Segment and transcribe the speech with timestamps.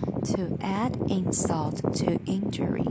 [0.00, 2.86] To add insult to injury.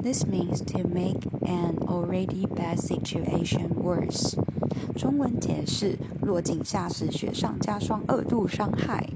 [0.00, 4.36] This means to make an already bad situation worse.
[4.96, 9.10] 中文解释：落井下石，雪上加霜，二度伤害。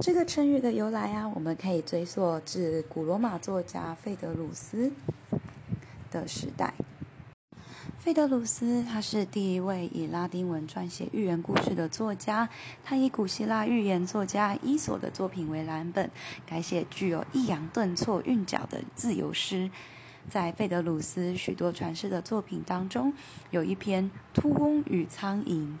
[0.00, 4.90] 这个成语的由来啊，我们可以追溯至古罗马作家费德鲁斯
[6.10, 6.72] 的时代。
[8.00, 12.48] 费德鲁斯他是第一位以拉丁文撰写寓言故事的作家，
[12.82, 16.10] 他以古希腊寓言作家伊索的作品为蓝本，
[16.46, 19.70] 改写具有抑扬顿挫韵脚的自由诗。
[20.30, 23.12] 在费德鲁斯许多传世的作品当中，
[23.50, 25.76] 有一篇《秃翁与苍蝇》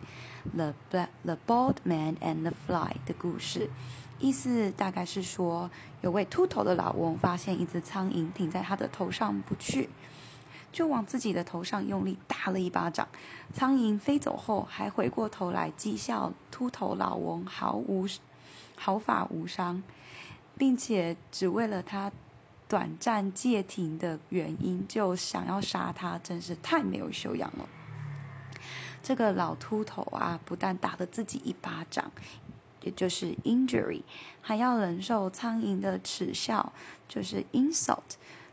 [0.54, 0.74] （The
[1.24, 3.70] The Bald Man and the Fly） 的故事，
[4.18, 5.70] 意思大概是说，
[6.02, 9.88] 有位秃头的老翁发现一只苍蝇停在他的头上不去。
[10.72, 13.08] 就往自己的头上用力打了一巴掌，
[13.52, 18.06] 苍蝇飞走后，还回过头来讥笑秃头老翁毫无
[18.76, 19.82] 毫发无伤，
[20.56, 22.12] 并且只为了他
[22.68, 27.68] 短暂借停的原因就想要杀他，真是太没有修养了。
[29.02, 32.12] 这个老秃头啊，不但打了自己一巴掌，
[32.82, 34.02] 也就是 injury，
[34.40, 36.72] 还要忍受苍蝇的耻笑，
[37.08, 37.98] 就是 insult。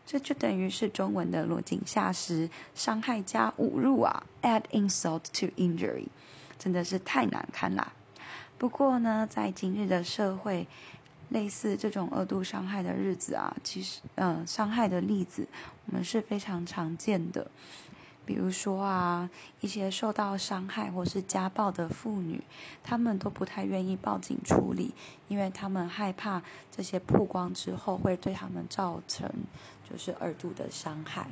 [0.09, 6.08] 这就等于是中文的落井下石、伤害加侮辱啊！Add insult to injury，
[6.58, 7.91] 真的是太难堪啦。
[8.58, 10.66] 不过呢，在今日的社会，
[11.28, 15.45] 类似这种二度伤害的日子啊，其实，嗯，伤害的例子
[15.85, 17.52] 我们是非常常见的。
[18.28, 19.30] 比如说啊，
[19.61, 22.44] 一些受到伤害或是家暴的妇女，
[22.84, 24.94] 她们都不太愿意报警处理，
[25.30, 29.31] 因为她们害怕这些曝光之后会对他们造成
[29.89, 31.28] 就是二度的伤害。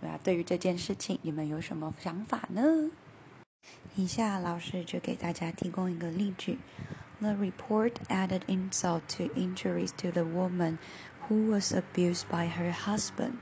[0.00, 2.62] 对啊，对于这件事情，你们有什么想法呢？
[3.96, 6.60] 以下老师就给大家提供一个例句
[7.18, 10.78] ：The report added insult to injuries to the woman
[11.28, 13.32] who was abused by her husband.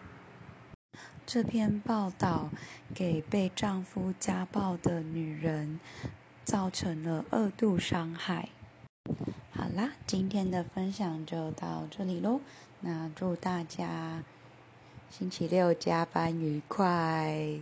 [1.27, 2.51] 这篇报道
[2.95, 5.81] 给被丈夫家暴的女人
[6.45, 8.51] 造成了二度伤害。
[9.51, 12.41] 好啦，今天的分享就到这里喽。
[12.81, 14.23] 那祝大家
[15.11, 17.59] 星期六加班愉快。